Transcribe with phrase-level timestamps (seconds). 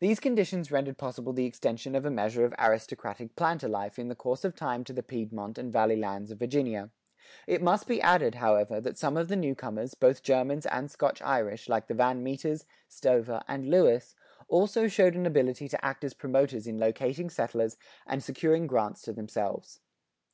[0.00, 4.14] These conditions rendered possible the extension of a measure of aristocratic planter life in the
[4.14, 6.90] course of time to the Piedmont and Valley lands of Virginia.
[7.46, 11.68] It must be added, however, that some of the newcomers, both Germans and Scotch Irish,
[11.68, 14.14] like the Van Meters, Stover, and Lewis,
[14.48, 17.76] also showed an ability to act as promoters in locating settlers
[18.06, 19.80] and securing grants to themselves.